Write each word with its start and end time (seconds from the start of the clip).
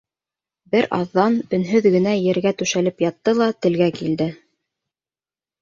Бер 0.75 0.87
аҙҙан 0.97 1.35
өнһөҙ 1.57 1.87
генә 1.97 2.13
ергә 2.21 2.53
түшәлеп 2.63 3.05
ятты 3.09 3.37
ла 3.43 3.51
телгә 3.67 3.91
килде: 4.01 4.31